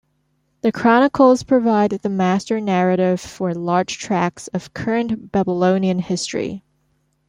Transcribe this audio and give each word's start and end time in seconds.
The 0.61 0.71
Chronicles 0.71 1.43
provide 1.43 1.91
the 1.91 2.09
"master 2.09 2.59
narrative" 2.59 3.21
for 3.21 3.53
large 3.53 3.99
tracts 3.99 4.47
of 4.47 4.73
current 4.73 5.31
Babylonian 5.31 5.99
history. 5.99 6.63